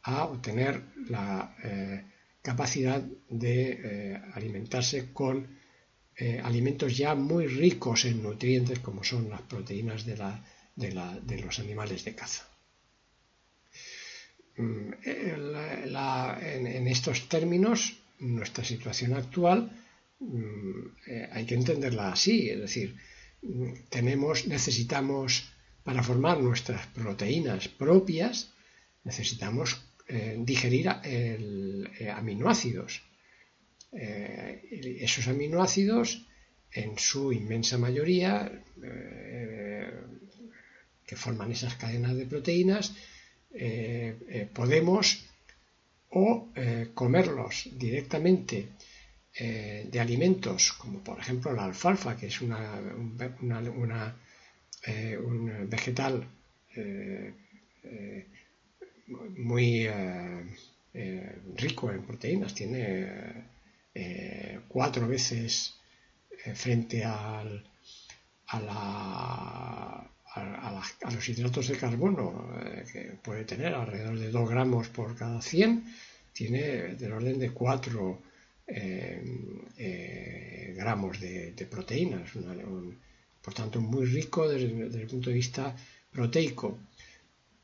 [0.05, 2.03] a obtener la eh,
[2.41, 5.57] capacidad de eh, alimentarse con
[6.15, 10.15] eh, alimentos ya muy ricos en nutrientes como son las proteínas de,
[11.41, 12.47] los animales de caza.
[14.57, 19.71] Mm, en, estos términos, nuestra situación actual
[20.19, 22.95] mm, hay que entenderla así, es decir,
[23.41, 25.49] mm, tenemos, necesitamos
[25.83, 28.51] para formar nuestras proteínas propias,
[29.03, 33.03] necesitamos eh, digerir eh, aminoácidos.
[33.91, 36.25] Eh, esos aminoácidos,
[36.71, 38.51] en su inmensa mayoría,
[41.05, 42.93] que forman esas cadenas de proteínas,
[44.53, 45.23] podemos
[46.09, 46.49] o
[46.93, 48.67] comerlos directamente
[49.37, 53.17] de alimentos como por ejemplo la alfalfa, que es una, un
[55.69, 56.25] vegetal
[59.37, 59.87] muy
[60.97, 63.05] eh, rico en proteínas, tiene
[63.93, 65.75] eh, cuatro veces
[66.45, 67.65] eh, frente al,
[68.47, 72.49] a, a, los hidratos de carbono
[72.91, 75.83] que puede tener alrededor de 2 gramos por cada 100,
[76.31, 78.21] tiene del orden de 4
[80.75, 82.31] gramos de, proteínas,
[83.41, 85.75] por tanto muy rico desde, el punto de vista
[86.11, 86.79] proteico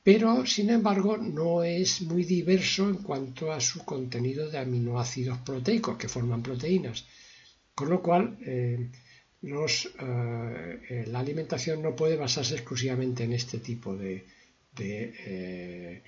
[0.03, 5.97] pero sin embargo no es muy diverso en cuanto a su contenido de aminoácidos proteicos
[5.97, 7.05] que forman proteínas.
[7.75, 8.89] Con lo cual, eh,
[9.43, 14.25] eh, la alimentación no puede basarse exclusivamente en este tipo de,
[14.75, 16.03] de, eh,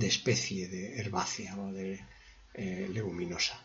[0.00, 2.00] especie de herbácea o de
[2.92, 3.62] leguminosa.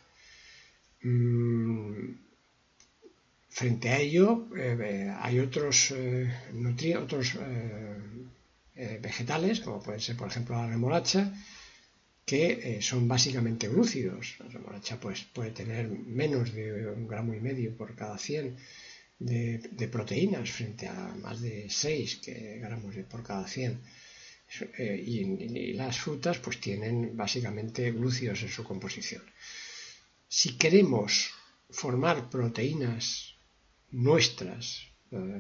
[1.02, 2.16] Mm,
[3.50, 4.48] frente a ello,
[5.20, 5.94] hay otros,
[6.98, 7.38] otros
[8.76, 11.32] eh, vegetales, como pueden ser por ejemplo la remolacha,
[12.26, 14.36] que eh, son básicamente glúcidos.
[14.40, 18.58] La remolacha pues, puede tener menos de un gramo y medio por cada 100
[19.20, 22.22] de, proteínas frente a más de 6
[22.62, 23.80] gramos por cada 100.
[24.78, 29.24] Eh, y, las frutas pues tienen básicamente glúcidos en su composición.
[30.28, 31.32] Si queremos
[31.70, 33.36] formar proteínas
[33.92, 34.88] nuestras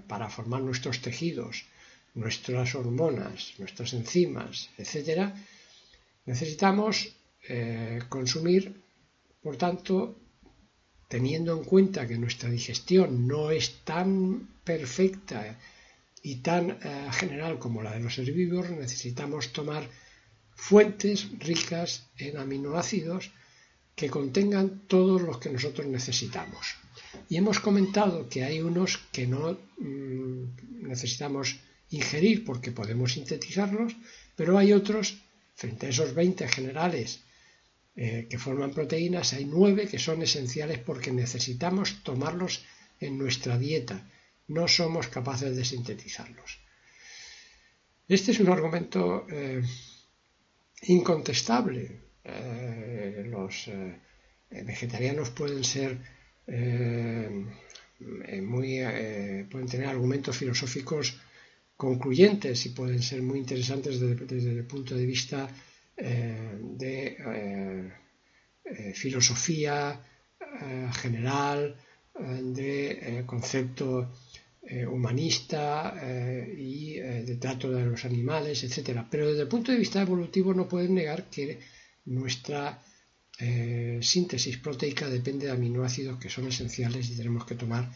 [0.07, 1.65] para formar nuestros tejidos
[2.15, 5.33] nuestras hormonas, nuestras enzimas, etcétera,
[6.25, 7.15] necesitamos
[7.49, 8.81] eh, consumir,
[9.41, 10.15] por tanto,
[11.07, 15.59] teniendo en cuenta que nuestra digestión no es tan perfecta
[16.23, 19.87] y tan eh, general como la de los herbívoros, necesitamos tomar
[20.55, 23.31] fuentes ricas en aminoácidos
[23.95, 26.75] que contengan todos los que nosotros necesitamos.
[27.29, 31.57] Y hemos comentado que hay unos que no mm, necesitamos
[31.89, 33.95] ingerir porque podemos sintetizarlos,
[34.35, 35.17] pero hay otros,
[35.55, 37.19] frente a esos 20 generales
[37.95, 42.63] eh, que forman proteínas, hay 9 que son esenciales porque necesitamos tomarlos
[42.99, 44.09] en nuestra dieta.
[44.47, 46.59] No somos capaces de sintetizarlos.
[48.07, 49.61] Este es un argumento eh,
[50.83, 52.01] incontestable.
[52.23, 53.69] Eh, los
[54.49, 55.97] vegetarianos pueden ser
[58.41, 58.79] muy
[59.49, 61.17] pueden tener argumentos filosóficos
[61.77, 65.49] concluyentes y pueden ser muy interesantes desde, el punto de vista
[65.97, 67.93] eh, de eh,
[68.65, 69.99] eh, filosofía
[71.01, 71.75] general,
[72.15, 74.13] de concepto
[74.89, 75.93] humanista
[76.57, 79.01] y de trato de los animales, etc.
[79.11, 81.59] Pero desde el punto de vista evolutivo no pueden negar que
[82.05, 82.81] nuestra
[84.01, 87.91] síntesis proteica depende de aminoácidos que son esenciales y tenemos que tomar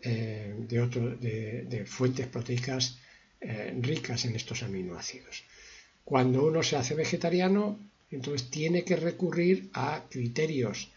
[0.00, 2.98] de, de, fuentes proteicas
[3.40, 5.44] eh, ricas en estos aminoácidos.
[6.02, 7.78] Cuando uno se hace vegetariano,
[8.10, 10.90] entonces tiene que recurrir a criterios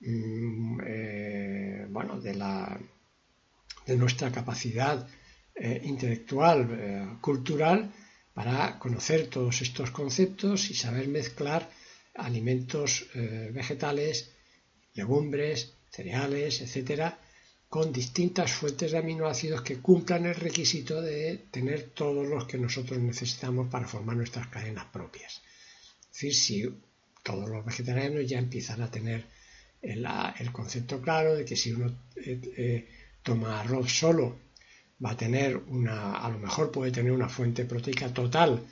[0.00, 2.80] mm, eh, bueno, de, la,
[3.88, 5.08] de nuestra capacidad
[5.54, 7.90] eh, intelectual, cultural,
[8.34, 11.68] para conocer todos estos conceptos y saber mezclar
[12.14, 13.06] alimentos
[13.52, 14.30] vegetales,
[14.94, 17.18] legumbres, cereales, etcétera,
[17.68, 22.98] con distintas fuentes de aminoácidos que cumplan el requisito de tener todos los que nosotros
[22.98, 25.42] necesitamos para formar nuestras cadenas propias.
[26.00, 26.56] Es decir, si
[27.22, 29.26] todos los vegetarianos ya empiezan a tener
[29.82, 30.06] el,
[30.50, 32.88] concepto claro de que si uno eh, eh,
[33.22, 34.48] toma arroz solo
[35.04, 38.64] va a tener una, a lo mejor puede tener una fuente proteica total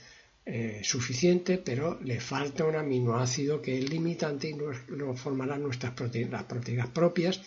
[0.45, 6.45] eh, suficiente, pero le falta un aminoácido que es limitante y no, formará nuestras proteínas,
[6.45, 7.41] proteínas propias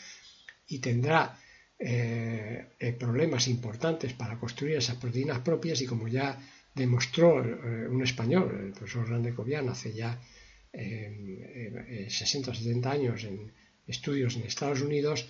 [0.67, 1.39] y tendrá
[1.79, 6.37] eh, eh, problemas importantes para construir esas proteínas propias y como ya
[6.75, 10.19] demostró un español, el profesor Grande Cobian, hace ya
[10.71, 13.51] 60 o 70 años en
[13.87, 15.27] estudios en Estados Unidos,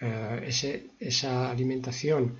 [0.00, 2.36] esa alimentación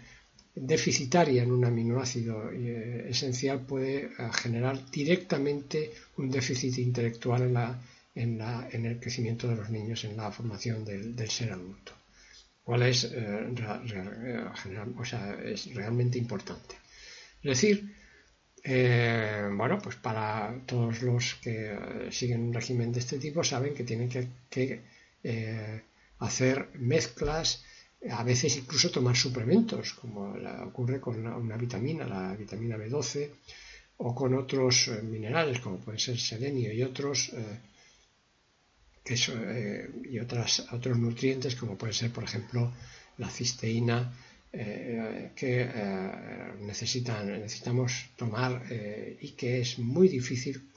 [0.55, 4.11] deficitaria en un aminoácido esencial puede
[4.43, 7.83] generar directamente un déficit intelectual en, la,
[8.15, 11.93] en, la, en, el crecimiento de los niños, en la formación del ser adulto
[12.71, 13.49] cual es, eh,
[15.45, 16.77] es realmente importante.
[17.43, 17.97] Es decir,
[18.63, 21.77] eh, bueno, pues para todos los que
[22.11, 24.81] siguen un régimen de este tipo saben que tienen que,
[26.21, 27.64] hacer mezclas
[28.11, 33.29] a veces incluso tomar suplementos, como ocurre con una, vitamina, la vitamina B12,
[33.99, 37.33] o con otros eh, minerales, como pueden ser selenio y otros,
[39.05, 39.14] que
[40.09, 42.73] y otras, otros nutrientes, como pueden ser, por ejemplo,
[43.18, 44.12] la cisteína,
[44.53, 45.68] que
[46.61, 48.62] necesitan, necesitamos tomar
[49.21, 50.68] y que es muy difícil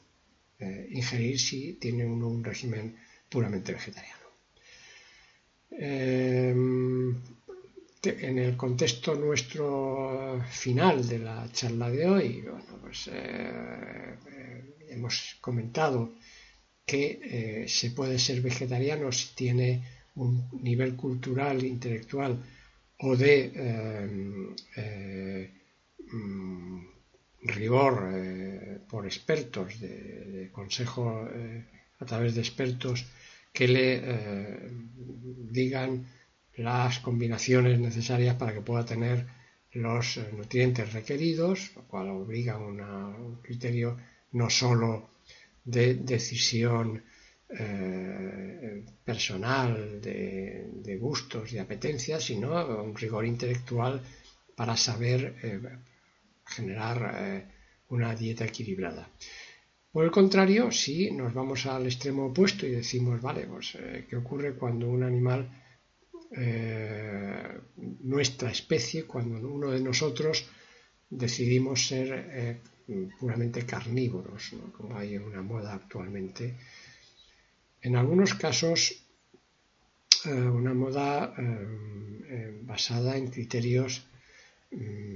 [0.90, 2.96] ingerir si tiene uno un régimen
[3.30, 4.23] puramente vegetariano.
[5.80, 7.16] Em,
[8.04, 15.38] en el contexto nuestro final de la charla de hoy, bueno, pues eh, eh, hemos
[15.40, 16.14] comentado
[16.86, 19.84] que eh, se puede ser vegetariano si tiene
[20.16, 22.38] un nivel cultural, intelectual
[23.00, 23.52] o de
[26.12, 26.86] mm,
[27.44, 31.28] rigor por expertos, de consejo
[32.00, 33.06] a través de expertos
[33.54, 34.72] que le eh,
[35.52, 36.08] digan
[36.58, 39.26] las combinaciones necesarias para que pueda tener
[39.74, 43.98] los eh, nutrientes requeridos, lo cual obliga a un criterio
[44.32, 45.10] no solo
[45.64, 47.04] de decisión
[47.50, 54.02] eh, personal, de, gustos y apetencias, sino un rigor intelectual
[54.56, 55.36] para saber
[56.46, 57.46] generar
[57.90, 59.10] una dieta equilibrada.
[59.94, 64.16] Por el contrario, si nos vamos al extremo opuesto y decimos, vale, pues, eh, ¿qué
[64.16, 65.42] ocurre cuando un animal,
[66.36, 67.60] eh,
[68.02, 70.48] nuestra especie, cuando uno de nosotros
[71.08, 72.58] decidimos ser eh,
[73.20, 76.58] puramente carnívoros, como hay una moda actualmente?
[77.80, 79.00] En algunos casos,
[80.26, 81.36] una moda
[82.64, 84.08] basada en criterios
[84.72, 85.13] mm,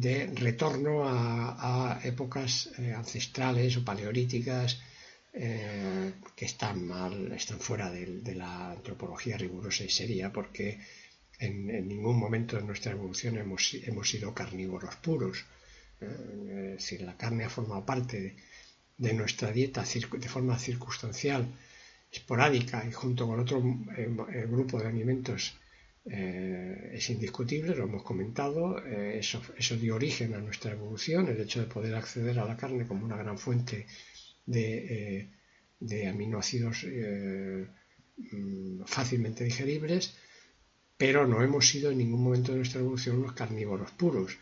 [0.00, 4.78] de retorno a, épocas eh, ancestrales o paleolíticas
[5.32, 10.78] eh, que están mal, están fuera de, la antropología rigurosa y seria, porque
[11.38, 15.44] en, ningún momento de nuestra evolución hemos, hemos sido carnívoros puros.
[16.00, 18.36] Eh, es decir, la carne ha formado parte
[18.96, 21.46] de, nuestra dieta de forma circunstancial,
[22.10, 23.60] esporádica y junto con otro
[24.48, 25.54] grupo de alimentos
[26.10, 31.38] eh, es indiscutible, lo hemos comentado, eh, eso, eso, dio origen a nuestra evolución, el
[31.40, 33.86] hecho de poder acceder a la carne como una gran fuente
[34.46, 35.28] de,
[35.80, 36.86] eh, aminoácidos
[38.32, 40.16] mm, fácilmente digeribles,
[40.96, 44.38] pero no hemos sido en ningún momento de nuestra evolución unos carnívoros puros.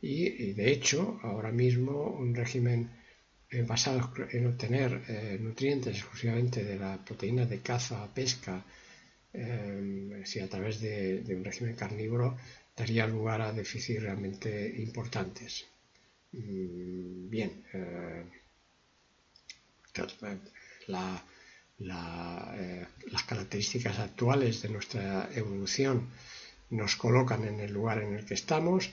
[0.00, 2.90] Y, de hecho, ahora mismo un régimen
[3.66, 8.64] basado en obtener nutrientes exclusivamente de la proteína de caza, pesca,
[9.32, 12.36] eh, si a través de, un régimen carnívoro
[12.76, 14.48] daría lugar a déficits realmente
[14.86, 15.66] importantes.
[16.32, 18.24] Mm, bien, eh,
[22.58, 26.08] eh, las características actuales de nuestra evolución
[26.70, 28.90] nos colocan en el lugar en el que estamos.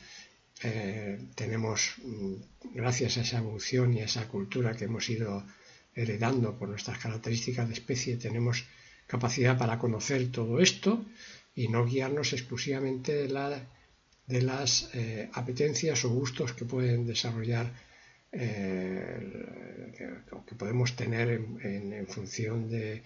[1.35, 2.35] tenemos, mm,
[2.73, 5.45] gracias a esa evolución y a esa cultura que hemos ido
[5.93, 8.65] heredando por nuestras características de especie, tenemos
[9.07, 11.05] capacidad para conocer todo esto
[11.55, 13.67] y no guiarnos exclusivamente de, la,
[14.27, 17.71] de las eh, apetencias o gustos que pueden desarrollar
[18.31, 23.03] eh, que, podemos tener en, función de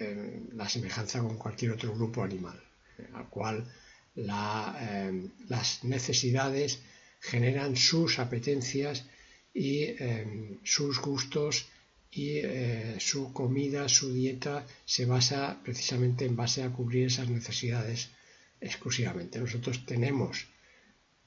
[0.00, 2.58] eh, la semejanza con cualquier otro grupo animal,
[3.14, 3.66] al cual
[4.14, 6.80] las necesidades
[7.20, 9.06] generan sus apetencias
[9.54, 9.94] y
[10.64, 11.68] sus gustos
[12.12, 18.10] y eh, su comida, su dieta se basa precisamente en base a cubrir esas necesidades
[18.60, 19.38] exclusivamente.
[19.38, 20.46] Nosotros tenemos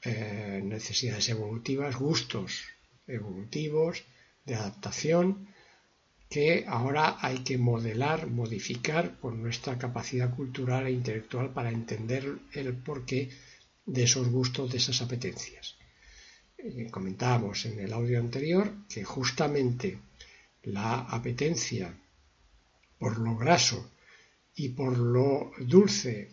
[0.03, 2.63] eh, necesidades evolutivas, gustos
[3.07, 4.03] evolutivos
[4.45, 5.47] de adaptación
[6.29, 12.73] que ahora hay que modelar, modificar con nuestra capacidad cultural e intelectual para entender el
[12.75, 13.29] porqué
[13.85, 15.75] de esos gustos, de esas apetencias.
[16.57, 19.99] Eh, comentábamos en el audio anterior que justamente
[20.63, 21.93] la apetencia
[22.97, 23.91] por lo graso
[24.55, 26.29] y por lo dulce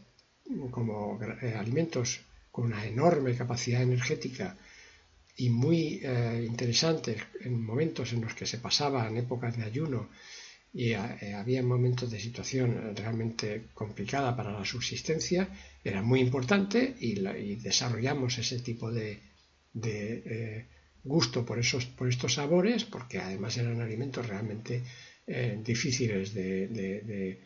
[0.71, 2.21] como eh, alimentos
[2.51, 4.57] con una enorme capacidad energética
[5.37, 10.09] y muy eh, interesantes en momentos en los que se pasaba en épocas de ayuno
[10.73, 15.49] y eh, había momentos de situación realmente complicada para la subsistencia,
[15.83, 17.15] era muy importante y,
[17.57, 19.19] desarrollamos ese tipo de,
[21.05, 24.83] gusto por, esos, por estos sabores, porque además eran alimentos realmente
[25.27, 27.41] eh, difíciles de,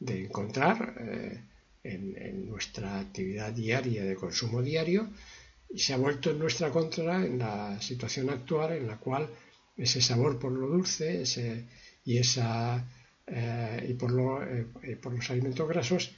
[0.00, 1.40] encontrar eh,
[1.84, 5.10] en, nuestra actividad diaria de consumo diario,
[5.70, 9.28] y se ha vuelto en nuestra contra en la situación actual en la cual
[9.76, 11.22] ese sabor por lo dulce
[12.04, 12.84] y, esa,
[13.26, 14.40] eh, y por, lo,
[15.00, 16.10] por los alimentos grasos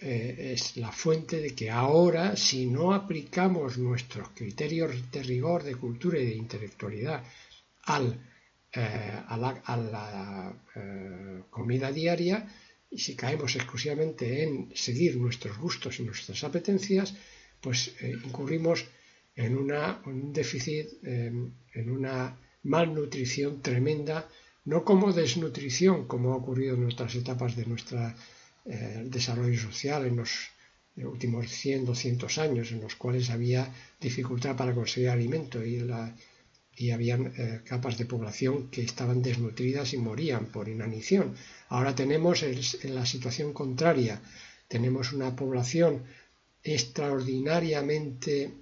[0.00, 5.74] eh, es la fuente de que ahora, si no aplicamos nuestros criterios de rigor, de
[5.74, 7.24] cultura y de intelectualidad
[7.84, 8.20] al,
[8.72, 12.46] eh, a la, eh, comida diaria,
[12.90, 17.14] y si caemos exclusivamente en seguir nuestros gustos y nuestras apetencias,
[17.60, 18.86] pues incurrimos
[19.34, 24.28] en una, un déficit, en una malnutrición tremenda,
[24.64, 28.16] no como desnutrición, como ha ocurrido en otras etapas de nuestra
[28.64, 30.30] eh, desarrollo social en los
[30.96, 36.14] últimos 100, 200 años, en los cuales había dificultad para conseguir alimento y, la,
[36.76, 41.34] eh, capas de población que estaban desnutridas y morían por inanición.
[41.68, 44.20] Ahora tenemos en la situación contraria,
[44.68, 46.04] tenemos una población
[46.62, 48.52] extraordinariamente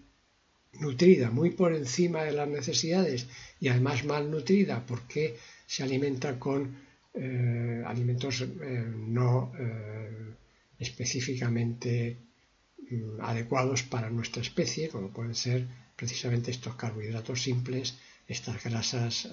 [0.80, 3.26] nutrida, muy por encima de las necesidades
[3.60, 5.36] y además malnutrida porque
[5.66, 6.85] se alimenta con
[7.18, 8.46] eh, alimentos eh,
[8.94, 10.34] no eh,
[10.78, 12.18] específicamente
[12.90, 17.96] mm, adecuados para nuestra especie, como pueden ser precisamente estos carbohidratos simples,
[18.28, 19.28] estas grasas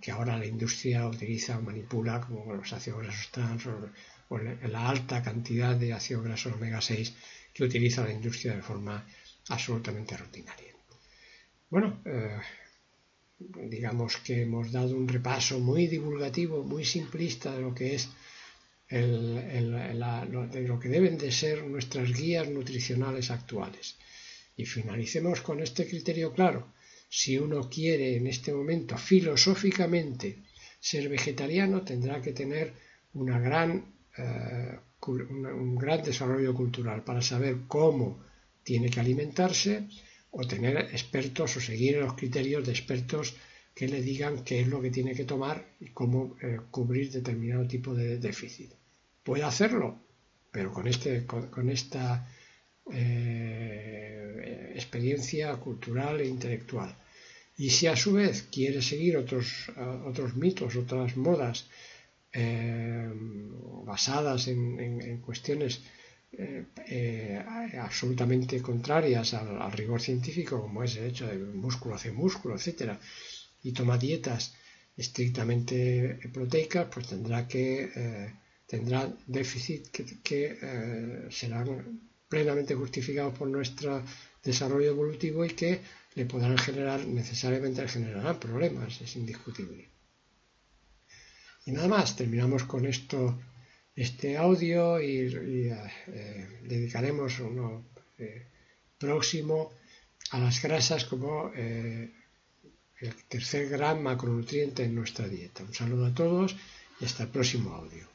[0.00, 5.22] que ahora la industria utiliza o manipula, como los ácidos grasos trans o, la alta
[5.22, 7.14] cantidad de ácidos grasos omega 6
[7.54, 9.04] que utiliza la industria de forma
[9.48, 10.72] absolutamente rutinaria.
[11.70, 12.00] Bueno,
[13.38, 18.08] digamos que hemos dado un repaso muy divulgativo, muy simplista de lo que es
[18.90, 23.96] de lo que deben de ser nuestras guías nutricionales actuales.
[24.56, 26.72] Y finalicemos con este criterio claro.
[27.08, 30.42] Si uno quiere en este momento filosóficamente
[30.80, 32.72] ser vegetariano, tendrá que tener
[33.14, 38.24] eh, un gran desarrollo cultural para saber cómo
[38.62, 39.86] tiene que alimentarse,
[40.30, 43.36] o tener expertos o seguir los criterios de expertos
[43.74, 47.66] que le digan qué es lo que tiene que tomar y cómo eh, cubrir determinado
[47.66, 48.70] tipo de déficit.
[49.22, 50.00] Puede hacerlo,
[50.50, 52.26] pero con, este, con, esta
[52.92, 56.94] eh, experiencia cultural e intelectual.
[57.56, 59.70] Y si a su vez quiere seguir otros,
[60.06, 61.68] otros mitos, otras modas
[62.32, 63.08] eh,
[63.84, 65.82] basadas en cuestiones
[66.30, 67.42] eh, eh,
[67.80, 73.00] absolutamente contrarias al, rigor científico, como es el hecho de músculo hace músculo, etcétera,
[73.62, 74.54] y toma dietas
[74.96, 78.34] estrictamente proteicas, pues tendrá que eh,
[78.66, 79.88] tendrá déficit
[80.22, 80.40] que,
[81.30, 84.04] serán plenamente justificados por nuestro
[84.42, 85.80] desarrollo evolutivo y que
[86.14, 89.88] le podrán generar, necesariamente generarán problemas, es indiscutible.
[91.64, 93.38] Y nada más, terminamos con esto
[93.98, 95.26] este audio y,
[96.06, 97.82] eh, dedicaremos uno
[98.16, 98.46] eh,
[98.96, 99.72] próximo
[100.30, 102.08] a las grasas como eh,
[103.00, 105.64] el tercer gran macronutriente en nuestra dieta.
[105.64, 106.54] Un saludo a todos
[107.00, 108.06] y hasta el próximo audio.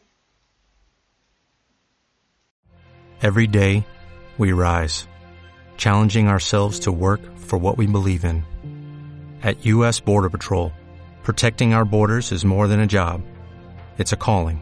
[3.21, 3.85] Every day
[4.37, 5.05] we rise,
[5.75, 8.43] challenging ourselves to work for what we believe in.
[9.41, 9.99] At U.S.
[9.99, 10.71] Border Patrol,
[11.23, 13.21] protecting our borders is more than a job,
[13.97, 14.61] it's a calling